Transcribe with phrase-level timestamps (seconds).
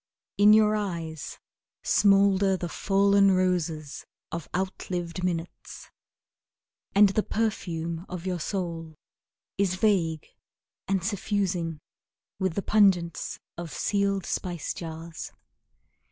[0.39, 1.37] In your eyes
[1.83, 5.91] Smoulder the fallen roses of out lived minutes,
[6.95, 8.95] And the perfume of your soul
[9.59, 10.25] Is vague
[10.87, 11.81] and suffusing,
[12.39, 15.33] With the pungence of sealed spice jars.